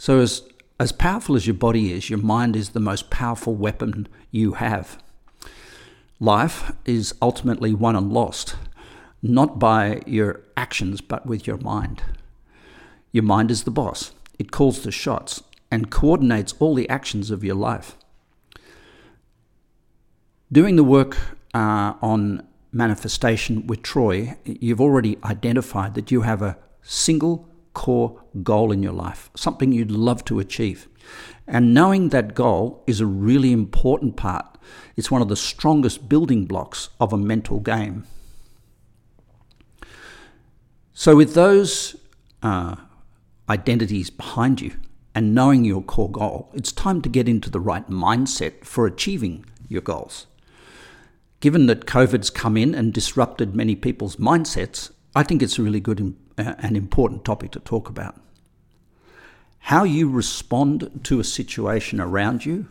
So, 0.00 0.20
as, 0.20 0.44
as 0.78 0.92
powerful 0.92 1.36
as 1.36 1.46
your 1.46 1.52
body 1.52 1.92
is, 1.92 2.08
your 2.08 2.20
mind 2.20 2.56
is 2.56 2.70
the 2.70 2.80
most 2.80 3.10
powerful 3.10 3.54
weapon 3.54 4.08
you 4.30 4.52
have. 4.52 4.96
Life 6.18 6.72
is 6.86 7.14
ultimately 7.20 7.74
won 7.74 7.94
and 7.94 8.10
lost, 8.10 8.56
not 9.20 9.58
by 9.58 10.00
your 10.06 10.40
actions, 10.56 11.02
but 11.02 11.26
with 11.26 11.46
your 11.46 11.58
mind. 11.58 12.02
Your 13.12 13.24
mind 13.24 13.50
is 13.50 13.64
the 13.64 13.70
boss, 13.70 14.12
it 14.38 14.50
calls 14.50 14.84
the 14.84 14.90
shots 14.90 15.42
and 15.70 15.90
coordinates 15.90 16.54
all 16.60 16.74
the 16.74 16.88
actions 16.88 17.30
of 17.30 17.44
your 17.44 17.56
life. 17.56 17.94
Doing 20.50 20.76
the 20.76 20.82
work 20.82 21.18
uh, 21.52 21.92
on 22.00 22.48
manifestation 22.72 23.66
with 23.66 23.82
Troy, 23.82 24.38
you've 24.46 24.80
already 24.80 25.18
identified 25.22 25.92
that 25.92 26.10
you 26.10 26.22
have 26.22 26.40
a 26.40 26.56
single 26.80 27.49
core 27.74 28.22
goal 28.42 28.72
in 28.72 28.82
your 28.82 28.92
life, 28.92 29.30
something 29.34 29.72
you'd 29.72 29.90
love 29.90 30.24
to 30.26 30.38
achieve. 30.38 30.88
And 31.46 31.74
knowing 31.74 32.10
that 32.10 32.34
goal 32.34 32.84
is 32.86 33.00
a 33.00 33.06
really 33.06 33.52
important 33.52 34.16
part. 34.16 34.58
It's 34.96 35.10
one 35.10 35.22
of 35.22 35.28
the 35.28 35.36
strongest 35.36 36.08
building 36.08 36.46
blocks 36.46 36.90
of 37.00 37.12
a 37.12 37.18
mental 37.18 37.60
game. 37.60 38.04
So, 40.92 41.16
with 41.16 41.34
those 41.34 41.96
uh, 42.42 42.76
identities 43.48 44.10
behind 44.10 44.60
you 44.60 44.76
and 45.14 45.34
knowing 45.34 45.64
your 45.64 45.82
core 45.82 46.10
goal, 46.10 46.50
it's 46.54 46.72
time 46.72 47.02
to 47.02 47.08
get 47.08 47.28
into 47.28 47.50
the 47.50 47.60
right 47.60 47.88
mindset 47.88 48.64
for 48.64 48.86
achieving 48.86 49.44
your 49.68 49.82
goals. 49.82 50.26
Given 51.40 51.66
that 51.66 51.86
COVID's 51.86 52.28
come 52.28 52.56
in 52.56 52.74
and 52.74 52.92
disrupted 52.92 53.56
many 53.56 53.74
people's 53.74 54.16
mindsets, 54.16 54.90
I 55.16 55.22
think 55.22 55.42
it's 55.42 55.58
a 55.58 55.62
really 55.62 55.80
good 55.80 56.14
and 56.40 56.76
important 56.76 57.24
topic 57.24 57.50
to 57.52 57.60
talk 57.60 57.88
about. 57.88 58.20
How 59.64 59.84
you 59.84 60.08
respond 60.08 61.00
to 61.04 61.20
a 61.20 61.24
situation 61.24 62.00
around 62.00 62.44
you 62.44 62.68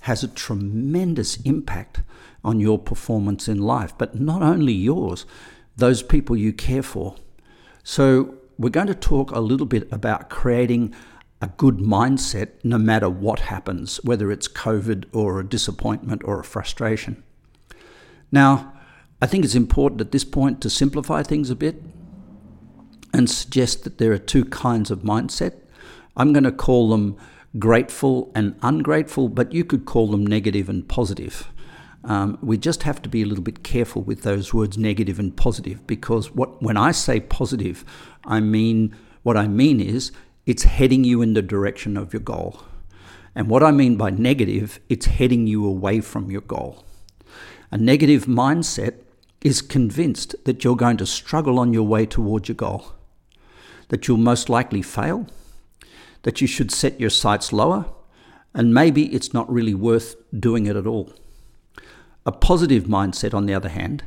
has 0.00 0.24
a 0.24 0.28
tremendous 0.28 1.36
impact 1.42 2.00
on 2.42 2.58
your 2.58 2.78
performance 2.78 3.48
in 3.48 3.58
life, 3.58 3.92
but 3.96 4.18
not 4.20 4.42
only 4.42 4.72
yours, 4.72 5.24
those 5.76 6.02
people 6.02 6.36
you 6.36 6.52
care 6.52 6.82
for. 6.82 7.16
So, 7.84 8.34
we're 8.58 8.70
going 8.70 8.88
to 8.88 8.94
talk 8.94 9.30
a 9.30 9.40
little 9.40 9.66
bit 9.66 9.90
about 9.92 10.28
creating 10.30 10.94
a 11.40 11.48
good 11.48 11.78
mindset 11.78 12.50
no 12.62 12.78
matter 12.78 13.08
what 13.08 13.40
happens, 13.40 13.96
whether 14.04 14.30
it's 14.30 14.46
COVID 14.46 15.06
or 15.12 15.40
a 15.40 15.48
disappointment 15.48 16.22
or 16.24 16.38
a 16.38 16.44
frustration. 16.44 17.22
Now, 18.30 18.72
I 19.20 19.26
think 19.26 19.44
it's 19.44 19.54
important 19.54 20.00
at 20.00 20.12
this 20.12 20.24
point 20.24 20.60
to 20.62 20.70
simplify 20.70 21.22
things 21.22 21.50
a 21.50 21.56
bit 21.56 21.82
and 23.12 23.28
suggest 23.30 23.84
that 23.84 23.98
there 23.98 24.12
are 24.12 24.18
two 24.18 24.44
kinds 24.44 24.90
of 24.90 25.00
mindset. 25.00 25.54
I'm 26.16 26.32
going 26.32 26.44
to 26.44 26.52
call 26.52 26.90
them 26.90 27.16
grateful 27.58 28.32
and 28.34 28.56
ungrateful, 28.62 29.28
but 29.28 29.52
you 29.52 29.64
could 29.64 29.84
call 29.84 30.08
them 30.10 30.26
negative 30.26 30.68
and 30.68 30.88
positive. 30.88 31.48
Um, 32.04 32.38
we 32.42 32.58
just 32.58 32.82
have 32.82 33.00
to 33.02 33.08
be 33.08 33.22
a 33.22 33.26
little 33.26 33.44
bit 33.44 33.62
careful 33.62 34.02
with 34.02 34.22
those 34.22 34.52
words 34.52 34.76
negative 34.76 35.18
and 35.18 35.36
positive 35.36 35.86
because 35.86 36.32
what 36.32 36.60
when 36.62 36.76
I 36.76 36.90
say 36.90 37.20
positive, 37.20 37.84
I 38.24 38.40
mean 38.40 38.96
what 39.22 39.36
I 39.36 39.46
mean 39.46 39.80
is 39.80 40.10
it's 40.44 40.64
heading 40.64 41.04
you 41.04 41.22
in 41.22 41.34
the 41.34 41.42
direction 41.42 41.96
of 41.96 42.12
your 42.12 42.20
goal. 42.20 42.60
And 43.34 43.48
what 43.48 43.62
I 43.62 43.70
mean 43.70 43.96
by 43.96 44.10
negative, 44.10 44.80
it's 44.88 45.06
heading 45.06 45.46
you 45.46 45.64
away 45.64 46.00
from 46.00 46.30
your 46.30 46.40
goal. 46.40 46.84
A 47.70 47.78
negative 47.78 48.26
mindset 48.26 48.94
is 49.40 49.62
convinced 49.62 50.34
that 50.44 50.64
you're 50.64 50.76
going 50.76 50.96
to 50.98 51.06
struggle 51.06 51.58
on 51.58 51.72
your 51.72 51.84
way 51.84 52.04
towards 52.04 52.48
your 52.48 52.56
goal, 52.56 52.92
that 53.92 54.08
you'll 54.08 54.16
most 54.16 54.48
likely 54.48 54.80
fail, 54.80 55.26
that 56.22 56.40
you 56.40 56.46
should 56.46 56.70
set 56.70 56.98
your 56.98 57.10
sights 57.10 57.52
lower, 57.52 57.84
and 58.54 58.72
maybe 58.72 59.04
it's 59.14 59.34
not 59.34 59.52
really 59.52 59.74
worth 59.74 60.16
doing 60.32 60.64
it 60.64 60.76
at 60.76 60.86
all. 60.86 61.12
A 62.24 62.32
positive 62.32 62.84
mindset, 62.84 63.34
on 63.34 63.44
the 63.44 63.52
other 63.52 63.68
hand, 63.68 64.02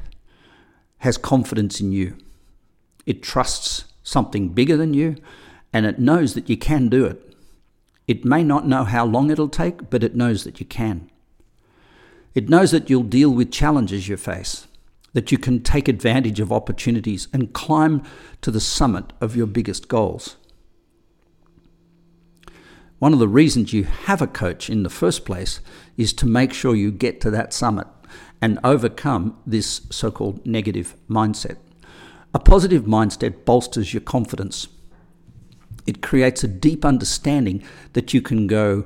has 1.00 1.18
confidence 1.18 1.80
in 1.80 1.92
you. 1.92 2.18
It 3.06 3.22
trusts 3.22 3.86
something 4.02 4.50
bigger 4.50 4.76
than 4.76 4.96
you 4.96 5.18
and 5.72 5.86
it 5.86 6.00
knows 6.00 6.34
that 6.34 6.50
you 6.50 6.58
can 6.58 6.90
do 6.90 7.06
it. 7.06 7.36
It 8.08 8.26
may 8.26 8.44
not 8.44 8.68
know 8.68 8.86
how 8.86 9.06
long 9.06 9.30
it'll 9.30 9.50
take, 9.50 9.92
but 9.92 10.04
it 10.04 10.16
knows 10.16 10.46
that 10.46 10.60
you 10.60 10.66
can. 10.66 11.12
It 12.34 12.50
knows 12.50 12.72
that 12.72 12.90
you'll 12.90 13.04
deal 13.04 13.30
with 13.30 13.52
challenges 13.52 14.08
you 14.08 14.18
face, 14.18 14.66
that 15.16 15.32
you 15.32 15.38
can 15.38 15.64
take 15.64 15.88
advantage 15.88 16.42
of 16.42 16.52
opportunities 16.52 17.30
and 17.32 17.54
climb 17.54 18.04
to 18.42 18.52
the 18.52 18.60
summit 18.60 19.14
of 19.22 19.34
your 19.34 19.48
biggest 19.48 19.88
goals. 19.88 20.36
One 23.00 23.14
of 23.14 23.20
the 23.20 23.28
reasons 23.30 23.72
you 23.72 23.86
have 23.86 24.22
a 24.22 24.28
coach 24.28 24.70
in 24.70 24.84
the 24.84 24.90
first 24.90 25.24
place 25.24 25.62
is 25.96 26.12
to 26.14 26.26
make 26.26 26.52
sure 26.52 26.76
you 26.76 26.92
get 26.92 27.22
to 27.22 27.32
that 27.32 27.54
summit 27.54 27.88
and 28.42 28.60
overcome 28.62 29.38
this 29.48 29.88
so 29.90 30.12
called 30.12 30.46
negative 30.46 30.98
mindset. 31.10 31.58
A 32.34 32.40
positive 32.40 32.84
mindset 32.84 33.46
bolsters 33.46 33.94
your 33.94 34.02
confidence. 34.02 34.68
It 35.88 36.02
creates 36.02 36.44
a 36.44 36.50
deep 36.50 36.84
understanding 36.84 37.64
that 37.94 38.14
you 38.14 38.22
can 38.22 38.48
go 38.48 38.84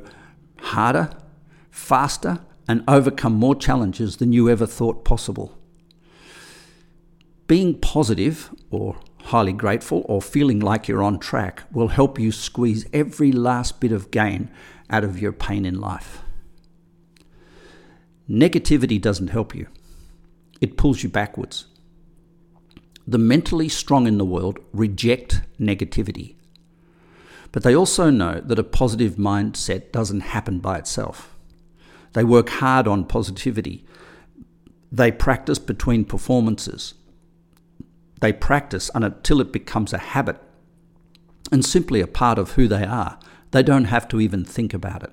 harder, 0.59 1.09
faster, 1.72 2.41
and 2.67 2.84
overcome 2.88 3.34
more 3.34 3.56
challenges 3.56 4.17
than 4.17 4.31
you 4.31 4.47
ever 4.47 4.67
thought 4.67 5.03
possible. 5.03 5.59
Being 7.49 7.79
positive 7.79 8.53
or 8.69 8.95
highly 9.23 9.53
grateful 9.53 10.05
or 10.07 10.21
feeling 10.21 10.59
like 10.59 10.87
you're 10.87 11.01
on 11.01 11.17
track 11.17 11.63
will 11.71 11.87
help 11.87 12.19
you 12.19 12.31
squeeze 12.31 12.85
every 12.93 13.31
last 13.31 13.79
bit 13.79 13.91
of 13.91 14.11
gain 14.11 14.51
out 14.87 15.03
of 15.03 15.19
your 15.19 15.31
pain 15.31 15.65
in 15.65 15.81
life. 15.81 16.19
Negativity 18.29 19.01
doesn't 19.01 19.29
help 19.29 19.55
you, 19.55 19.65
it 20.61 20.77
pulls 20.77 21.01
you 21.01 21.09
backwards. 21.09 21.65
The 23.07 23.17
mentally 23.17 23.67
strong 23.67 24.05
in 24.05 24.19
the 24.19 24.25
world 24.25 24.59
reject 24.71 25.41
negativity, 25.59 26.35
but 27.51 27.63
they 27.63 27.75
also 27.75 28.11
know 28.11 28.41
that 28.41 28.59
a 28.59 28.63
positive 28.63 29.16
mindset 29.16 29.91
doesn't 29.91 30.21
happen 30.21 30.59
by 30.59 30.77
itself. 30.77 31.35
They 32.13 32.23
work 32.23 32.49
hard 32.49 32.87
on 32.87 33.05
positivity. 33.05 33.87
They 34.91 35.11
practice 35.11 35.57
between 35.57 36.05
performances. 36.05 36.93
They 38.19 38.34
practice 38.34 38.91
until 38.94 39.41
it 39.41 39.52
becomes 39.52 39.94
a 39.94 39.97
habit 39.97 40.41
and 41.52 41.66
simply 41.66 42.02
a 42.02 42.07
part 42.07 42.38
of 42.38 42.52
who 42.52 42.68
they 42.68 42.84
are. 42.84 43.18
They 43.52 43.63
don't 43.63 43.85
have 43.85 44.07
to 44.09 44.19
even 44.19 44.46
think 44.46 44.74
about 44.74 45.03
it. 45.03 45.12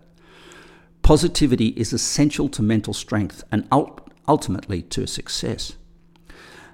Positivity 1.03 1.69
is 1.69 1.93
essential 1.93 2.49
to 2.51 2.63
mental 2.63 2.93
strength 2.93 3.45
and 3.53 3.69
ultimately 4.27 4.83
to 4.83 5.07
success. 5.07 5.75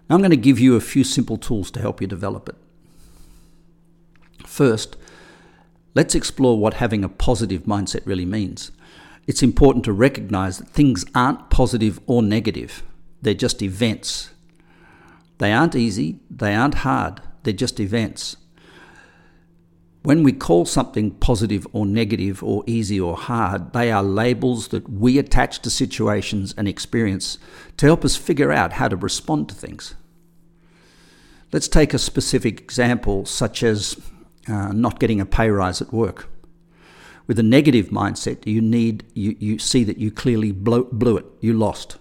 Now, 0.09 0.17
I'm 0.17 0.23
going 0.23 0.31
to 0.31 0.37
give 0.37 0.59
you 0.59 0.75
a 0.75 0.81
few 0.81 1.05
simple 1.05 1.37
tools 1.37 1.71
to 1.73 1.81
help 1.81 2.01
you 2.01 2.07
develop 2.07 2.49
it. 2.49 2.57
First, 4.47 4.97
let's 5.95 6.15
explore 6.15 6.59
what 6.59 6.75
having 6.75 7.05
a 7.05 7.09
positive 7.09 7.65
mindset 7.65 8.07
really 8.07 8.25
means. 8.25 8.73
It's 9.27 9.43
important 9.43 9.85
to 9.85 9.93
recognize 9.93 10.59
that 10.59 10.69
things 10.69 11.05
aren't 11.15 11.51
positive 11.51 12.01
or 12.07 12.23
negative, 12.23 12.83
they're 13.21 13.35
just 13.35 13.63
events. 13.63 14.31
They 15.43 15.53
aren't 15.53 15.75
easy, 15.75 16.21
they 16.31 16.55
aren't 16.55 16.87
hard, 16.87 17.21
they're 17.43 17.53
just 17.53 17.81
events. 17.81 18.37
When 20.05 20.23
we 20.23 20.33
call 20.33 20.67
something 20.67 21.11
positive 21.11 21.67
or 21.73 21.85
negative 21.85 22.45
or 22.45 22.63
easy 22.69 23.01
or 23.01 23.17
hard, 23.17 23.73
they 23.73 23.91
are 23.91 24.05
labels 24.05 24.69
that 24.69 24.89
we 24.89 25.19
attach 25.19 25.59
to 25.63 25.69
situations 25.69 26.55
and 26.57 26.69
experience 26.69 27.39
to 27.79 27.87
help 27.87 28.05
us 28.05 28.15
figure 28.15 28.53
out 28.53 28.75
how 28.75 28.87
to 28.87 28.95
respond 28.95 29.49
to 29.49 29.57
things. 29.57 29.97
Let's 31.51 31.67
take 31.67 31.93
a 31.93 31.99
specific 31.99 32.61
example, 32.61 33.27
such 33.27 33.65
as 33.65 34.01
uh, 34.47 34.69
not 34.69 35.01
getting 35.01 35.21
a 35.21 35.27
pay 35.27 35.51
rise 35.51 35.83
at 35.83 35.93
work. 35.93 36.29
With 37.27 37.41
a 37.41 37.43
negative 37.43 37.89
mindset, 37.89 38.47
you 38.47 38.61
need 38.61 39.07
you, 39.15 39.35
you 39.41 39.59
see 39.59 39.83
that 39.83 39.99
you 39.99 40.13
clearly 40.13 40.53
blow, 40.53 40.85
blew 40.85 41.17
it, 41.17 41.27
you 41.41 41.53
lost, 41.53 41.99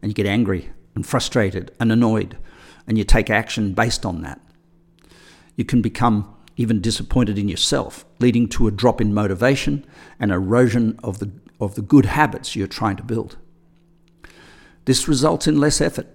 and 0.00 0.08
you 0.08 0.14
get 0.14 0.26
angry 0.26 0.70
and 0.94 1.04
frustrated 1.04 1.72
and 1.80 1.90
annoyed, 1.90 2.38
and 2.90 2.98
you 2.98 3.04
take 3.04 3.30
action 3.30 3.72
based 3.72 4.04
on 4.04 4.20
that. 4.22 4.40
You 5.54 5.64
can 5.64 5.80
become 5.80 6.34
even 6.56 6.80
disappointed 6.80 7.38
in 7.38 7.48
yourself, 7.48 8.04
leading 8.18 8.48
to 8.48 8.66
a 8.66 8.72
drop 8.72 9.00
in 9.00 9.14
motivation 9.14 9.86
and 10.18 10.32
erosion 10.32 10.98
of 11.04 11.20
the, 11.20 11.30
of 11.60 11.76
the 11.76 11.82
good 11.82 12.06
habits 12.06 12.56
you're 12.56 12.66
trying 12.66 12.96
to 12.96 13.04
build. 13.04 13.38
This 14.86 15.06
results 15.06 15.46
in 15.46 15.60
less 15.60 15.80
effort 15.80 16.08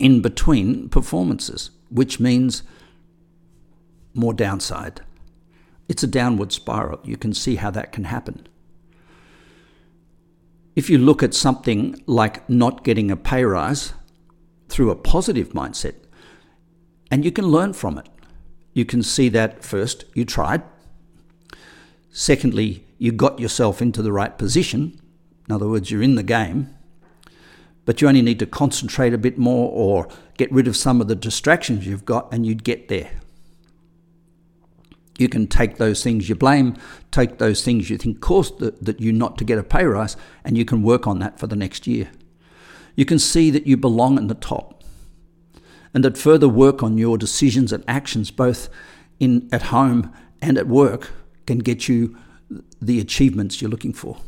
in 0.00 0.20
between 0.20 0.88
performances, 0.88 1.70
which 1.90 2.18
means 2.18 2.64
more 4.14 4.34
downside. 4.34 5.00
It's 5.88 6.02
a 6.02 6.08
downward 6.08 6.50
spiral. 6.50 6.98
You 7.04 7.16
can 7.16 7.34
see 7.34 7.54
how 7.54 7.70
that 7.70 7.92
can 7.92 8.04
happen. 8.04 8.48
If 10.74 10.90
you 10.90 10.98
look 10.98 11.22
at 11.22 11.34
something 11.34 12.02
like 12.06 12.50
not 12.50 12.82
getting 12.82 13.12
a 13.12 13.16
pay 13.16 13.44
rise 13.44 13.92
through 14.74 14.90
a 14.90 14.96
positive 14.96 15.50
mindset, 15.50 15.94
and 17.10 17.24
you 17.24 17.32
can 17.32 17.46
learn 17.46 17.72
from 17.72 17.98
it, 17.98 18.08
you 18.72 18.84
can 18.84 19.02
see 19.02 19.28
that 19.28 19.64
first 19.64 20.04
you 20.14 20.24
tried, 20.24 20.62
Secondly, 22.16 22.86
you 22.96 23.10
got 23.10 23.40
yourself 23.40 23.82
into 23.82 24.00
the 24.00 24.12
right 24.12 24.38
position. 24.38 25.00
In 25.48 25.54
other 25.54 25.68
words, 25.68 25.90
you're 25.90 26.00
in 26.00 26.14
the 26.14 26.22
game, 26.22 26.72
but 27.84 28.00
you 28.00 28.06
only 28.06 28.22
need 28.22 28.38
to 28.38 28.46
concentrate 28.46 29.12
a 29.12 29.18
bit 29.18 29.36
more 29.36 29.68
or 29.72 30.08
get 30.38 30.50
rid 30.52 30.68
of 30.68 30.76
some 30.76 31.00
of 31.00 31.08
the 31.08 31.16
distractions 31.16 31.88
you've 31.88 32.04
got, 32.04 32.32
and 32.32 32.46
you'd 32.46 32.62
get 32.62 32.86
there. 32.86 33.10
You 35.18 35.28
can 35.28 35.48
take 35.48 35.78
those 35.78 36.04
things 36.04 36.28
you 36.28 36.36
blame, 36.36 36.76
take 37.10 37.38
those 37.38 37.64
things 37.64 37.90
you 37.90 37.98
think 37.98 38.20
caused 38.20 38.60
that, 38.60 38.84
that 38.84 39.00
you 39.00 39.12
not 39.12 39.36
to 39.38 39.44
get 39.44 39.58
a 39.58 39.64
pay 39.64 39.84
rise, 39.84 40.16
and 40.44 40.56
you 40.56 40.64
can 40.64 40.84
work 40.84 41.08
on 41.08 41.18
that 41.18 41.40
for 41.40 41.48
the 41.48 41.56
next 41.56 41.88
year. 41.88 42.12
You 42.96 43.04
can 43.04 43.18
see 43.18 43.50
that 43.50 43.66
you 43.66 43.76
belong 43.76 44.18
in 44.18 44.28
the 44.28 44.34
top, 44.34 44.82
and 45.92 46.04
that 46.04 46.18
further 46.18 46.48
work 46.48 46.82
on 46.82 46.98
your 46.98 47.18
decisions 47.18 47.72
and 47.72 47.84
actions, 47.86 48.30
both 48.30 48.68
in 49.20 49.48
at 49.52 49.62
home 49.62 50.12
and 50.42 50.58
at 50.58 50.66
work, 50.66 51.10
can 51.46 51.58
get 51.58 51.88
you 51.88 52.16
the 52.80 53.00
achievements 53.00 53.60
you're 53.60 53.70
looking 53.70 53.92
for. 53.92 54.18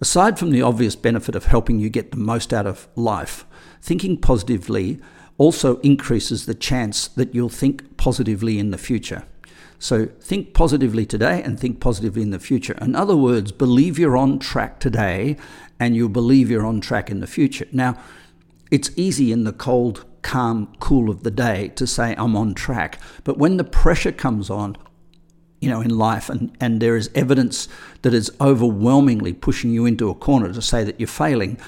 Aside 0.00 0.38
from 0.38 0.50
the 0.50 0.62
obvious 0.62 0.96
benefit 0.96 1.34
of 1.34 1.44
helping 1.44 1.78
you 1.78 1.90
get 1.90 2.10
the 2.10 2.16
most 2.16 2.54
out 2.54 2.66
of 2.66 2.88
life, 2.96 3.44
thinking 3.82 4.16
positively 4.16 4.98
also 5.36 5.78
increases 5.80 6.46
the 6.46 6.54
chance 6.54 7.08
that 7.08 7.34
you'll 7.34 7.48
think 7.50 7.96
positively 7.96 8.58
in 8.58 8.70
the 8.70 8.78
future. 8.78 9.24
So 9.80 10.06
think 10.20 10.52
positively 10.52 11.06
today 11.06 11.42
and 11.42 11.58
think 11.58 11.80
positively 11.80 12.20
in 12.20 12.30
the 12.30 12.38
future. 12.38 12.74
In 12.82 12.94
other 12.94 13.16
words, 13.16 13.50
believe 13.50 13.98
you're 13.98 14.16
on 14.16 14.38
track 14.38 14.78
today 14.78 15.38
and 15.80 15.96
you'll 15.96 16.10
believe 16.10 16.50
you're 16.50 16.66
on 16.66 16.82
track 16.82 17.10
in 17.10 17.20
the 17.20 17.26
future. 17.26 17.66
Now, 17.72 17.98
it's 18.70 18.90
easy 18.94 19.32
in 19.32 19.44
the 19.44 19.54
cold, 19.54 20.04
calm, 20.20 20.70
cool 20.80 21.08
of 21.08 21.22
the 21.22 21.30
day 21.30 21.68
to 21.76 21.86
say 21.86 22.14
I'm 22.18 22.36
on 22.36 22.52
track. 22.52 23.00
But 23.24 23.38
when 23.38 23.56
the 23.56 23.64
pressure 23.64 24.12
comes 24.12 24.50
on, 24.50 24.76
you 25.62 25.70
know, 25.70 25.80
in 25.80 25.96
life, 25.96 26.28
and, 26.28 26.54
and 26.60 26.80
there 26.80 26.96
is 26.96 27.10
evidence 27.14 27.66
that 28.02 28.12
is 28.12 28.30
overwhelmingly 28.38 29.32
pushing 29.32 29.70
you 29.70 29.86
into 29.86 30.10
a 30.10 30.14
corner 30.14 30.52
to 30.52 30.60
say 30.60 30.84
that 30.84 31.00
you're 31.00 31.06
failing, 31.06 31.58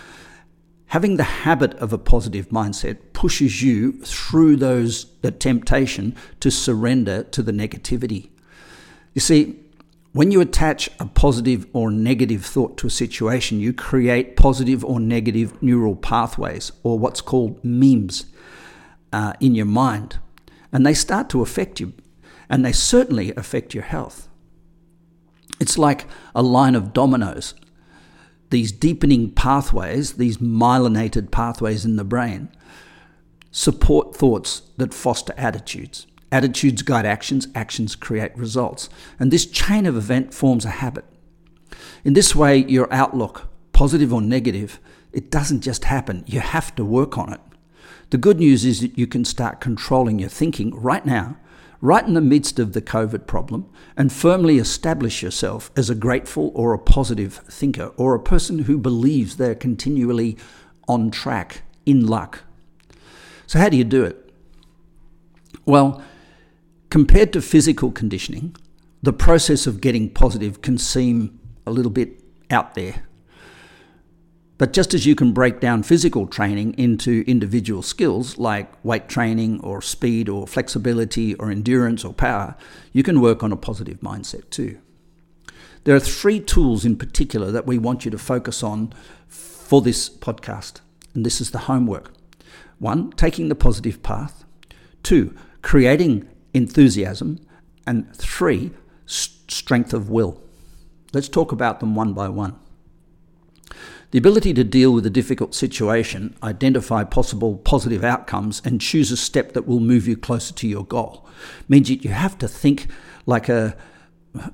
having 0.88 1.16
the 1.16 1.24
habit 1.24 1.72
of 1.76 1.94
a 1.94 1.98
positive 1.98 2.50
mindset 2.50 3.11
pushes 3.22 3.62
you 3.62 3.92
through 4.02 4.56
those 4.56 5.06
the 5.20 5.30
temptation 5.30 6.12
to 6.40 6.50
surrender 6.50 7.22
to 7.22 7.40
the 7.40 7.52
negativity. 7.52 8.30
You 9.14 9.20
see, 9.20 9.60
when 10.10 10.32
you 10.32 10.40
attach 10.40 10.90
a 10.98 11.06
positive 11.06 11.64
or 11.72 11.92
negative 11.92 12.44
thought 12.44 12.76
to 12.78 12.88
a 12.88 12.90
situation, 12.90 13.60
you 13.60 13.72
create 13.72 14.34
positive 14.34 14.84
or 14.84 14.98
negative 14.98 15.62
neural 15.62 15.94
pathways, 15.94 16.72
or 16.82 16.98
what's 16.98 17.20
called 17.20 17.64
memes, 17.64 18.24
uh, 19.12 19.34
in 19.38 19.54
your 19.54 19.66
mind. 19.66 20.18
And 20.72 20.84
they 20.84 20.92
start 20.92 21.30
to 21.30 21.42
affect 21.42 21.78
you 21.78 21.92
and 22.50 22.64
they 22.64 22.72
certainly 22.72 23.32
affect 23.36 23.72
your 23.72 23.84
health. 23.84 24.28
It's 25.60 25.78
like 25.78 26.08
a 26.34 26.42
line 26.42 26.74
of 26.74 26.92
dominoes. 26.92 27.54
These 28.50 28.72
deepening 28.72 29.30
pathways, 29.30 30.14
these 30.14 30.38
myelinated 30.38 31.30
pathways 31.30 31.84
in 31.84 31.94
the 31.94 32.02
brain, 32.02 32.48
support 33.52 34.16
thoughts 34.16 34.62
that 34.78 34.92
foster 34.92 35.32
attitudes. 35.36 36.08
Attitudes 36.32 36.82
guide 36.82 37.06
actions, 37.06 37.46
actions 37.54 37.94
create 37.94 38.36
results. 38.36 38.88
And 39.20 39.30
this 39.30 39.46
chain 39.46 39.86
of 39.86 39.96
event 39.96 40.34
forms 40.34 40.64
a 40.64 40.70
habit. 40.70 41.04
In 42.02 42.14
this 42.14 42.34
way, 42.34 42.64
your 42.64 42.92
outlook, 42.92 43.48
positive 43.72 44.12
or 44.12 44.20
negative, 44.20 44.80
it 45.12 45.30
doesn't 45.30 45.60
just 45.60 45.84
happen. 45.84 46.24
You 46.26 46.40
have 46.40 46.74
to 46.74 46.84
work 46.84 47.16
on 47.16 47.32
it. 47.32 47.40
The 48.10 48.18
good 48.18 48.38
news 48.40 48.64
is 48.64 48.80
that 48.80 48.98
you 48.98 49.06
can 49.06 49.24
start 49.24 49.60
controlling 49.60 50.18
your 50.18 50.28
thinking 50.28 50.74
right 50.74 51.04
now 51.06 51.36
right 51.82 52.06
in 52.06 52.14
the 52.14 52.20
midst 52.20 52.58
of 52.58 52.72
the 52.72 52.80
COVID 52.80 53.26
problem 53.26 53.68
and 53.96 54.10
firmly 54.12 54.58
establish 54.58 55.22
yourself 55.22 55.70
as 55.76 55.90
a 55.90 55.94
grateful 55.94 56.52
or 56.54 56.72
a 56.72 56.78
positive 56.78 57.42
thinker 57.48 57.92
or 57.96 58.14
a 58.14 58.20
person 58.20 58.60
who 58.60 58.78
believes 58.78 59.36
they're 59.36 59.54
continually 59.54 60.38
on 60.88 61.10
track, 61.10 61.62
in 61.84 62.06
luck. 62.06 62.44
So, 63.46 63.58
how 63.58 63.68
do 63.68 63.76
you 63.76 63.84
do 63.84 64.04
it? 64.04 64.30
Well, 65.64 66.02
compared 66.90 67.32
to 67.34 67.42
physical 67.42 67.90
conditioning, 67.90 68.56
the 69.02 69.12
process 69.12 69.66
of 69.66 69.80
getting 69.80 70.10
positive 70.10 70.62
can 70.62 70.78
seem 70.78 71.38
a 71.66 71.70
little 71.70 71.90
bit 71.90 72.22
out 72.50 72.74
there. 72.74 73.04
But 74.58 74.72
just 74.72 74.94
as 74.94 75.06
you 75.06 75.16
can 75.16 75.32
break 75.32 75.58
down 75.58 75.82
physical 75.82 76.26
training 76.28 76.74
into 76.78 77.24
individual 77.26 77.82
skills 77.82 78.38
like 78.38 78.72
weight 78.84 79.08
training 79.08 79.60
or 79.60 79.82
speed 79.82 80.28
or 80.28 80.46
flexibility 80.46 81.34
or 81.34 81.50
endurance 81.50 82.04
or 82.04 82.12
power, 82.12 82.54
you 82.92 83.02
can 83.02 83.20
work 83.20 83.42
on 83.42 83.50
a 83.50 83.56
positive 83.56 83.98
mindset 84.00 84.48
too. 84.50 84.78
There 85.82 85.96
are 85.96 86.00
three 86.00 86.38
tools 86.38 86.84
in 86.84 86.96
particular 86.96 87.50
that 87.50 87.66
we 87.66 87.76
want 87.76 88.04
you 88.04 88.10
to 88.12 88.18
focus 88.18 88.62
on 88.62 88.92
for 89.26 89.80
this 89.80 90.08
podcast, 90.08 90.80
and 91.12 91.26
this 91.26 91.40
is 91.40 91.50
the 91.50 91.66
homework. 91.66 92.12
One, 92.82 93.12
taking 93.12 93.48
the 93.48 93.54
positive 93.54 94.02
path. 94.02 94.44
Two, 95.04 95.36
creating 95.62 96.28
enthusiasm. 96.52 97.38
And 97.86 98.12
three, 98.16 98.72
strength 99.06 99.94
of 99.94 100.10
will. 100.10 100.42
Let's 101.12 101.28
talk 101.28 101.52
about 101.52 101.78
them 101.78 101.94
one 101.94 102.12
by 102.12 102.28
one. 102.28 102.58
The 104.10 104.18
ability 104.18 104.52
to 104.54 104.64
deal 104.64 104.92
with 104.92 105.06
a 105.06 105.10
difficult 105.10 105.54
situation, 105.54 106.34
identify 106.42 107.04
possible 107.04 107.58
positive 107.58 108.02
outcomes, 108.02 108.60
and 108.64 108.80
choose 108.80 109.12
a 109.12 109.16
step 109.16 109.52
that 109.52 109.68
will 109.68 109.78
move 109.78 110.08
you 110.08 110.16
closer 110.16 110.52
to 110.52 110.66
your 110.66 110.84
goal 110.84 111.24
means 111.68 111.88
that 111.88 112.02
you 112.02 112.10
have 112.10 112.36
to 112.38 112.48
think 112.48 112.88
like 113.26 113.48
a, 113.48 113.76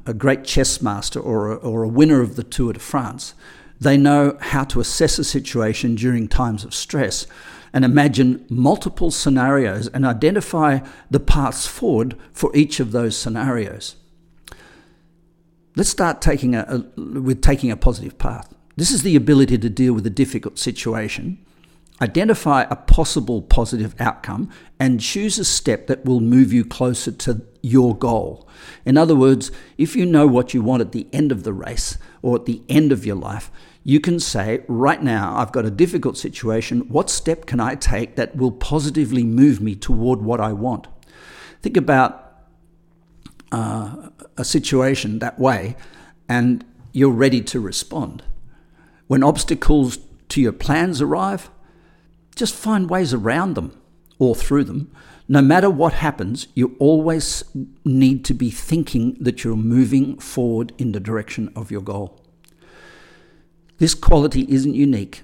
a 0.04 0.12
great 0.12 0.44
chess 0.44 0.82
master 0.82 1.18
or 1.18 1.52
a, 1.52 1.56
or 1.56 1.82
a 1.82 1.88
winner 1.88 2.20
of 2.20 2.36
the 2.36 2.44
Tour 2.44 2.74
de 2.74 2.78
France. 2.78 3.32
They 3.80 3.96
know 3.96 4.36
how 4.40 4.64
to 4.64 4.80
assess 4.80 5.18
a 5.18 5.24
situation 5.24 5.94
during 5.94 6.28
times 6.28 6.62
of 6.62 6.74
stress 6.74 7.26
and 7.72 7.84
imagine 7.84 8.44
multiple 8.48 9.10
scenarios 9.10 9.88
and 9.88 10.06
identify 10.06 10.80
the 11.10 11.20
paths 11.20 11.66
forward 11.66 12.16
for 12.32 12.54
each 12.56 12.80
of 12.80 12.92
those 12.92 13.16
scenarios. 13.16 13.96
Let's 15.76 15.90
start 15.90 16.20
taking 16.20 16.54
a, 16.54 16.84
a, 16.96 17.00
with 17.00 17.40
taking 17.42 17.70
a 17.70 17.76
positive 17.76 18.18
path. 18.18 18.52
This 18.76 18.90
is 18.90 19.02
the 19.02 19.16
ability 19.16 19.58
to 19.58 19.70
deal 19.70 19.92
with 19.92 20.06
a 20.06 20.10
difficult 20.10 20.58
situation, 20.58 21.44
identify 22.00 22.62
a 22.62 22.76
possible 22.76 23.42
positive 23.42 23.94
outcome, 24.00 24.50
and 24.78 25.00
choose 25.00 25.38
a 25.38 25.44
step 25.44 25.86
that 25.88 26.04
will 26.04 26.20
move 26.20 26.52
you 26.52 26.64
closer 26.64 27.12
to 27.12 27.42
your 27.62 27.96
goal. 27.96 28.48
In 28.84 28.96
other 28.96 29.16
words, 29.16 29.50
if 29.76 29.96
you 29.96 30.06
know 30.06 30.26
what 30.26 30.54
you 30.54 30.62
want 30.62 30.80
at 30.80 30.92
the 30.92 31.08
end 31.12 31.32
of 31.32 31.42
the 31.42 31.52
race 31.52 31.98
or 32.22 32.36
at 32.36 32.46
the 32.46 32.62
end 32.68 32.92
of 32.92 33.04
your 33.04 33.16
life, 33.16 33.50
you 33.84 34.00
can 34.00 34.20
say, 34.20 34.62
right 34.68 35.02
now, 35.02 35.36
I've 35.36 35.52
got 35.52 35.64
a 35.64 35.70
difficult 35.70 36.18
situation. 36.18 36.80
What 36.88 37.08
step 37.08 37.46
can 37.46 37.58
I 37.58 37.74
take 37.74 38.16
that 38.16 38.36
will 38.36 38.52
positively 38.52 39.24
move 39.24 39.60
me 39.60 39.74
toward 39.74 40.20
what 40.20 40.40
I 40.40 40.52
want? 40.52 40.86
Think 41.62 41.76
about 41.76 42.42
uh, 43.50 44.10
a 44.36 44.44
situation 44.44 45.20
that 45.20 45.38
way, 45.38 45.74
and 46.28 46.64
you're 46.92 47.10
ready 47.10 47.40
to 47.40 47.60
respond. 47.60 48.22
When 49.06 49.22
obstacles 49.22 49.98
to 50.28 50.40
your 50.40 50.52
plans 50.52 51.00
arrive, 51.00 51.50
just 52.38 52.54
find 52.54 52.88
ways 52.88 53.12
around 53.12 53.54
them 53.54 53.78
or 54.18 54.34
through 54.34 54.64
them. 54.64 54.90
No 55.28 55.42
matter 55.42 55.68
what 55.68 55.92
happens, 55.94 56.48
you 56.54 56.76
always 56.78 57.44
need 57.84 58.24
to 58.24 58.34
be 58.34 58.50
thinking 58.50 59.16
that 59.20 59.44
you're 59.44 59.56
moving 59.56 60.18
forward 60.18 60.72
in 60.78 60.92
the 60.92 61.00
direction 61.00 61.52
of 61.54 61.70
your 61.70 61.82
goal. 61.82 62.24
This 63.78 63.94
quality 63.94 64.46
isn't 64.48 64.74
unique 64.74 65.22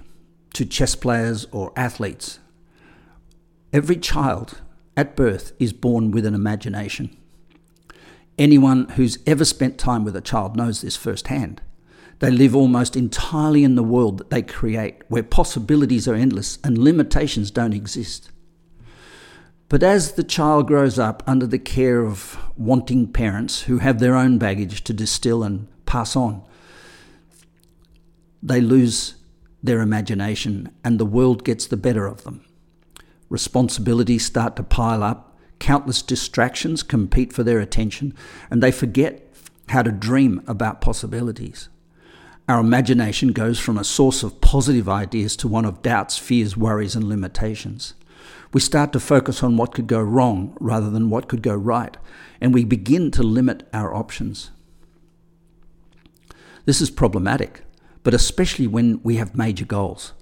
to 0.53 0.65
chess 0.65 0.95
players 0.95 1.45
or 1.51 1.73
athletes. 1.75 2.39
Every 3.73 3.97
child 3.97 4.61
at 4.95 5.15
birth 5.15 5.53
is 5.59 5.73
born 5.73 6.11
with 6.11 6.25
an 6.25 6.35
imagination. 6.35 7.15
Anyone 8.37 8.89
who's 8.89 9.17
ever 9.25 9.43
spent 9.43 9.77
time 9.77 10.03
with 10.03 10.15
a 10.15 10.21
child 10.21 10.55
knows 10.55 10.81
this 10.81 10.95
firsthand. 10.95 11.61
They 12.19 12.31
live 12.31 12.55
almost 12.55 12.95
entirely 12.95 13.63
in 13.63 13.75
the 13.75 13.83
world 13.83 14.19
that 14.19 14.29
they 14.29 14.41
create, 14.41 15.01
where 15.09 15.23
possibilities 15.23 16.07
are 16.07 16.15
endless 16.15 16.57
and 16.63 16.77
limitations 16.77 17.51
don't 17.51 17.73
exist. 17.73 18.31
But 19.67 19.83
as 19.83 20.13
the 20.13 20.23
child 20.23 20.67
grows 20.67 20.97
up 20.97 21.23
under 21.27 21.47
the 21.47 21.59
care 21.59 22.05
of 22.05 22.37
wanting 22.55 23.11
parents 23.11 23.63
who 23.63 23.79
have 23.79 23.99
their 23.99 24.15
own 24.15 24.37
baggage 24.37 24.83
to 24.85 24.93
distill 24.93 25.43
and 25.43 25.67
pass 25.85 26.15
on, 26.15 26.43
they 28.41 28.61
lose 28.61 29.15
their 29.63 29.81
imagination 29.81 30.71
and 30.83 30.99
the 30.99 31.05
world 31.05 31.43
gets 31.43 31.65
the 31.65 31.77
better 31.77 32.05
of 32.05 32.23
them. 32.23 32.45
Responsibilities 33.27 34.25
start 34.25 34.55
to 34.55 34.63
pile 34.63 35.01
up, 35.03 35.35
countless 35.57 36.03
distractions 36.03 36.83
compete 36.83 37.33
for 37.33 37.43
their 37.43 37.59
attention, 37.59 38.13
and 38.51 38.61
they 38.61 38.71
forget 38.71 39.33
how 39.69 39.81
to 39.81 39.91
dream 39.91 40.43
about 40.47 40.79
possibilities. 40.79 41.69
Our 42.47 42.59
imagination 42.59 43.31
goes 43.31 43.59
from 43.59 43.77
a 43.77 43.83
source 43.83 44.21
of 44.21 44.39
positive 44.39 44.87
ideas 44.87 45.35
to 45.37 45.47
one 45.47 45.65
of 45.65 45.81
doubts, 45.81 46.19
fears, 46.19 46.55
worries, 46.55 46.95
and 46.95 47.05
limitations. 47.05 47.95
We 48.53 48.61
start 48.61 48.93
to 48.93 48.99
focus 48.99 49.41
on 49.41 49.57
what 49.57 49.73
could 49.73 49.87
go 49.87 49.99
wrong 49.99 50.55
rather 50.59 50.91
than 50.91 51.09
what 51.09 51.27
could 51.27 51.41
go 51.41 51.55
right, 51.55 51.97
and 52.39 52.53
we 52.53 52.63
begin 52.63 53.09
to 53.11 53.23
limit 53.23 53.67
our 53.73 53.95
options. 53.95 54.51
This 56.65 56.81
is 56.81 56.91
problematic, 56.91 57.63
but 58.03 58.13
especially 58.13 58.67
when 58.67 59.01
we 59.01 59.15
have 59.15 59.35
major 59.35 59.65
goals. 59.65 60.13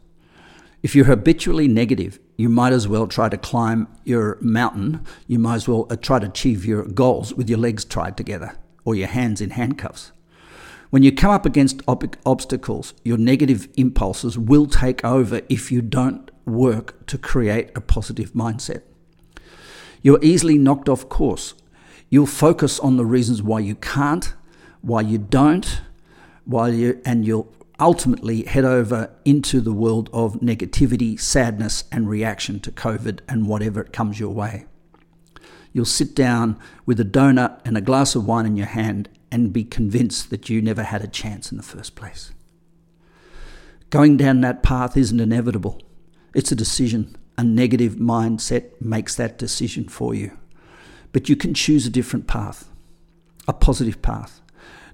If 0.81 0.95
you're 0.95 1.05
habitually 1.05 1.67
negative, 1.67 2.19
you 2.37 2.47
might 2.47 2.73
as 2.73 2.87
well 2.87 3.07
try 3.07 3.27
to 3.27 3.37
climb 3.37 3.87
your 4.05 4.37
mountain. 4.41 5.05
You 5.27 5.39
might 5.39 5.55
as 5.55 5.67
well 5.67 5.87
uh, 5.89 5.97
try 5.97 6.19
to 6.19 6.27
achieve 6.27 6.65
your 6.65 6.85
goals 6.85 7.33
with 7.33 7.49
your 7.49 7.59
legs 7.59 7.83
tied 7.85 8.15
together 8.15 8.57
or 8.85 8.95
your 8.95 9.07
hands 9.07 9.41
in 9.41 9.51
handcuffs. 9.51 10.13
When 10.93 11.01
you 11.01 11.11
come 11.11 11.31
up 11.31 11.47
against 11.47 11.81
ob- 11.87 12.17
obstacles, 12.23 12.93
your 13.03 13.17
negative 13.17 13.67
impulses 13.77 14.37
will 14.37 14.67
take 14.67 15.03
over 15.03 15.41
if 15.49 15.71
you 15.71 15.81
don't 15.81 16.29
work 16.45 17.07
to 17.07 17.17
create 17.17 17.71
a 17.75 17.81
positive 17.81 18.33
mindset. 18.33 18.83
You're 20.03 20.23
easily 20.23 20.55
knocked 20.55 20.87
off 20.87 21.09
course. 21.09 21.55
You'll 22.11 22.27
focus 22.27 22.79
on 22.79 22.97
the 22.97 23.07
reasons 23.07 23.41
why 23.41 23.61
you 23.61 23.73
can't, 23.73 24.35
why 24.81 25.01
you 25.01 25.17
don't, 25.17 25.81
why 26.45 26.67
you, 26.67 27.01
and 27.03 27.25
you'll 27.25 27.51
ultimately 27.79 28.43
head 28.43 28.63
over 28.63 29.15
into 29.25 29.61
the 29.61 29.73
world 29.73 30.11
of 30.13 30.41
negativity, 30.41 31.19
sadness, 31.19 31.85
and 31.91 32.07
reaction 32.07 32.59
to 32.59 32.71
COVID 32.71 33.21
and 33.27 33.47
whatever 33.47 33.83
comes 33.83 34.19
your 34.19 34.29
way. 34.29 34.67
You'll 35.71 35.85
sit 35.85 36.13
down 36.13 36.59
with 36.85 36.99
a 36.99 37.03
donut 37.03 37.61
and 37.65 37.75
a 37.75 37.81
glass 37.81 38.13
of 38.13 38.27
wine 38.27 38.45
in 38.45 38.55
your 38.55 38.67
hand 38.67 39.09
and 39.33 39.51
be 39.51 39.65
convinced 39.65 40.29
that 40.29 40.49
you 40.49 40.61
never 40.61 40.83
had 40.83 41.03
a 41.03 41.07
chance 41.07 41.51
in 41.51 41.57
the 41.57 41.63
first 41.63 41.95
place. 41.95 42.31
Going 43.89 44.15
down 44.15 44.41
that 44.41 44.63
path 44.63 44.95
isn't 44.95 45.19
inevitable, 45.19 45.81
it's 46.33 46.51
a 46.51 46.55
decision. 46.55 47.17
A 47.37 47.43
negative 47.43 47.95
mindset 47.95 48.79
makes 48.79 49.15
that 49.15 49.39
decision 49.39 49.89
for 49.89 50.13
you. 50.13 50.37
But 51.11 51.29
you 51.29 51.35
can 51.35 51.55
choose 51.55 51.87
a 51.87 51.89
different 51.89 52.27
path, 52.27 52.69
a 53.47 53.53
positive 53.53 54.01
path 54.03 54.43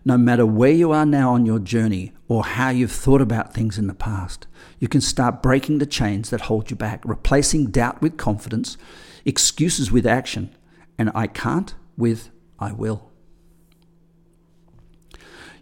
no 0.05 0.17
matter 0.17 0.46
where 0.46 0.72
you 0.72 0.91
are 0.91 1.05
now 1.05 1.34
on 1.34 1.46
your 1.46 1.60
journey 1.60 2.13
or 2.27 2.43
how 2.43 2.69
you've 2.69 2.91
thought 2.91 3.22
about 3.22 3.53
things 3.53 3.77
in 3.77 3.88
the 3.88 3.93
past, 3.93 4.48
you 4.79 4.88
can 4.88 5.01
start 5.01 5.43
breaking 5.43 5.79
the 5.79 5.86
chains 5.86 6.29
that 6.29 6.41
hold 6.41 6.69
you 6.69 6.75
back, 6.75 7.01
replacing 7.03 7.72
doubt 7.72 8.01
with 8.01 8.17
confidence, 8.17 8.77
excuses 9.25 9.91
with 9.91 10.05
action, 10.05 10.55
and 10.98 11.12
I 11.13 11.27
can't 11.27 11.74
with 11.98 12.29
I 12.60 12.72
will. 12.72 13.09